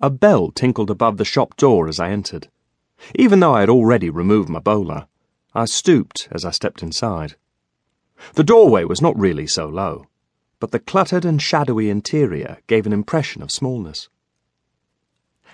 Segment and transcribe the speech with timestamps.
[0.00, 2.48] A bell tinkled above the shop door as I entered.
[3.14, 5.06] Even though I had already removed my bowler,
[5.54, 7.36] I stooped as I stepped inside.
[8.34, 10.06] The doorway was not really so low,
[10.58, 14.08] but the cluttered and shadowy interior gave an impression of smallness.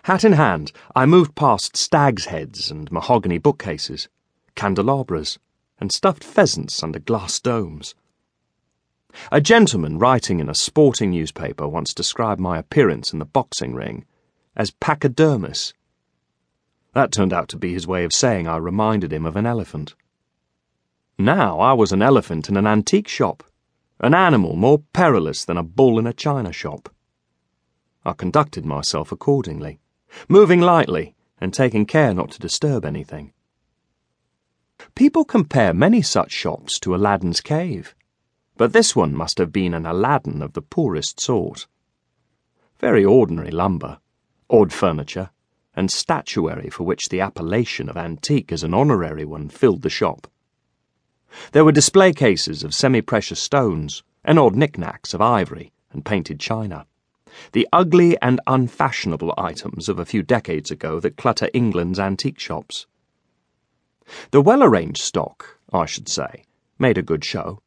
[0.05, 4.09] Hat in hand, I moved past stag's heads and mahogany bookcases,
[4.55, 5.39] candelabras,
[5.79, 7.95] and stuffed pheasants under glass domes.
[9.31, 14.07] A gentleman writing in a sporting newspaper once described my appearance in the boxing ring
[14.61, 15.73] as pachydermis.
[16.93, 19.95] That turned out to be his way of saying I reminded him of an elephant.
[21.17, 23.43] Now I was an elephant in an antique shop,
[24.01, 26.91] an animal more perilous than a bull in a china shop.
[28.05, 29.81] I conducted myself accordingly
[30.29, 33.33] moving lightly and taking care not to disturb anything.
[34.95, 37.95] People compare many such shops to Aladdin's cave,
[38.59, 41.67] but this one must have been an Aladdin of the poorest sort.
[42.79, 44.01] Very ordinary lumber,
[44.51, 45.31] odd furniture,
[45.75, 50.27] and statuary for which the appellation of antique as an honorary one filled the shop.
[51.53, 56.41] There were display cases of semi precious stones and odd knickknacks of ivory and painted
[56.41, 56.87] china
[57.53, 62.87] the ugly and unfashionable items of a few decades ago that clutter England's antique shops.
[64.31, 66.45] The well arranged stock, I should say,
[66.79, 67.63] made a good show.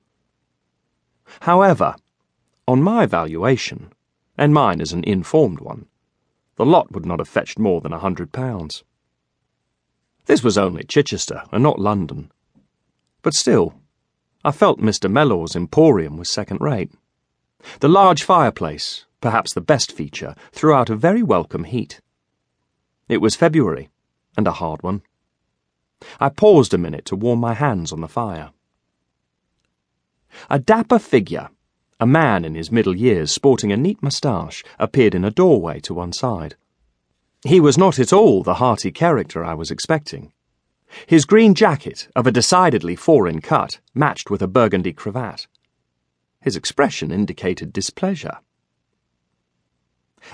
[1.42, 1.96] However,
[2.68, 3.94] on my valuation,
[4.38, 5.88] and mine is an informed one,
[6.56, 8.84] the lot would not have fetched more than a hundred pounds.
[10.26, 12.32] This was only Chichester and not London.
[13.22, 13.74] But still,
[14.46, 15.12] I felt Mr.
[15.12, 16.92] Mellor's emporium was second rate.
[17.80, 22.02] The large fireplace, perhaps the best feature, threw out a very welcome heat.
[23.08, 23.90] It was February,
[24.38, 25.02] and a hard one.
[26.20, 28.52] I paused a minute to warm my hands on the fire.
[30.50, 31.50] A dapper figure,
[32.00, 35.94] a man in his middle years sporting a neat moustache, appeared in a doorway to
[35.94, 36.56] one side.
[37.44, 40.32] He was not at all the hearty character I was expecting.
[41.08, 45.48] His green jacket, of a decidedly foreign cut, matched with a burgundy cravat.
[46.42, 48.38] His expression indicated displeasure.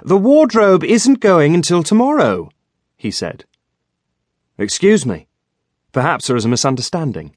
[0.03, 2.50] The wardrobe isn't going until tomorrow,
[2.95, 3.45] he said.
[4.57, 5.28] Excuse me.
[5.91, 7.35] Perhaps there is a misunderstanding.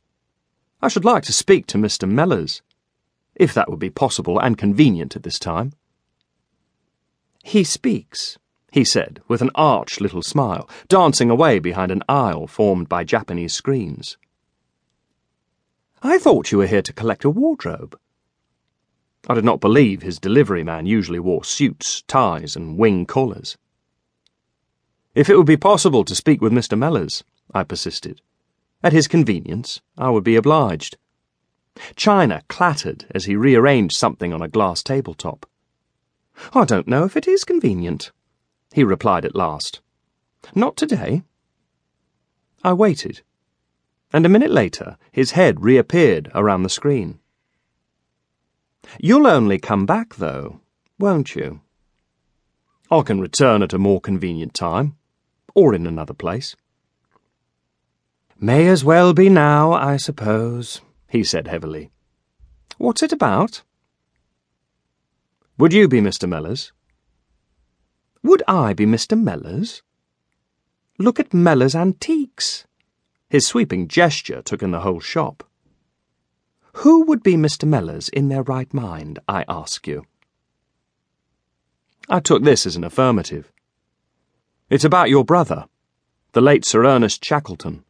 [0.83, 2.11] I should like to speak to Mr.
[2.11, 2.61] Mellors,
[3.35, 5.73] if that would be possible and convenient at this time.
[7.43, 8.39] He speaks,
[8.71, 13.53] he said, with an arch little smile, dancing away behind an aisle formed by Japanese
[13.53, 14.17] screens.
[16.03, 17.99] I thought you were here to collect a wardrobe.
[19.29, 23.57] I did not believe his delivery man usually wore suits, ties, and wing collars.
[25.15, 26.77] If it would be possible to speak with Mr.
[26.77, 27.23] Mellors,
[27.55, 28.21] I persisted,
[28.83, 30.97] at his convenience, I would be obliged.
[31.97, 35.47] China clattered as he rearranged something on a glass tabletop.
[36.55, 38.13] I don't know if it is convenient,
[38.73, 39.81] he replied at last.
[40.55, 41.23] Not today.
[42.65, 43.23] I waited,
[44.13, 47.19] and a minute later his head reappeared around the screen.
[48.99, 50.61] You'll only come back, though,
[50.99, 51.61] won't you?
[52.91, 54.97] I can return at a more convenient time,
[55.55, 56.57] or in another place.
[58.39, 60.81] May as well be now, I suppose,
[61.13, 61.91] he said heavily.
[62.79, 63.63] What's it about?
[65.59, 66.27] Would you be Mr.
[66.27, 66.73] Mellors?
[68.23, 69.15] Would I be Mr.
[69.23, 69.83] Mellors?
[70.99, 72.65] Look at Mellors Antiques.
[73.29, 75.45] His sweeping gesture took in the whole shop.
[76.77, 77.69] Who would be Mr.
[77.69, 80.07] Mellors in their right mind, I ask you?
[82.09, 83.53] I took this as an affirmative.
[84.71, 85.67] It's about your brother,
[86.33, 87.85] the late Sir Ernest Shackleton.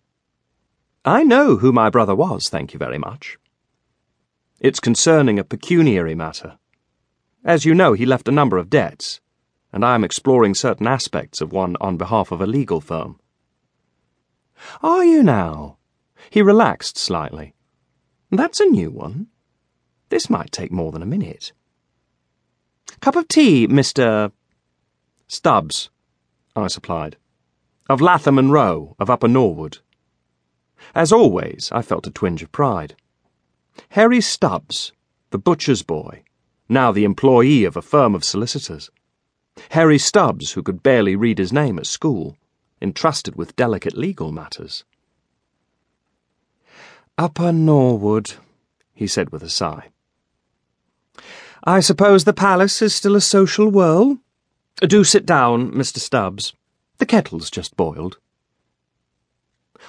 [1.04, 3.36] I know who my brother was, thank you very much.
[4.60, 6.58] It's concerning a pecuniary matter.
[7.44, 9.20] As you know, he left a number of debts,
[9.72, 13.18] and I am exploring certain aspects of one on behalf of a legal firm.
[14.80, 15.78] Are you now?
[16.30, 17.54] He relaxed slightly.
[18.30, 19.26] That's a new one.
[20.08, 21.52] This might take more than a minute.
[23.00, 24.30] Cup of tea, Mr.
[25.26, 25.90] Stubbs,
[26.54, 27.16] I supplied.
[27.88, 29.78] Of Latham and Row, of Upper Norwood.
[30.94, 32.96] As always, I felt a twinge of pride.
[33.90, 34.92] Harry Stubbs,
[35.30, 36.22] the butcher's boy,
[36.68, 38.90] now the employee of a firm of solicitors.
[39.70, 42.36] Harry Stubbs, who could barely read his name at school,
[42.80, 44.84] entrusted with delicate legal matters.
[47.18, 48.34] Upper Norwood,
[48.94, 49.90] he said with a sigh.
[51.64, 54.18] I suppose the palace is still a social whirl?
[54.80, 55.98] Do sit down, Mr.
[55.98, 56.54] Stubbs.
[56.98, 58.18] The kettle's just boiled.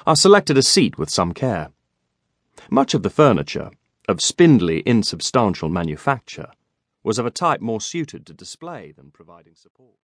[0.06, 1.70] I selected a seat with some care.
[2.70, 3.72] Much of the furniture,
[4.08, 6.52] of spindly, insubstantial manufacture,
[7.04, 9.96] was of a type more suited to display than providing support.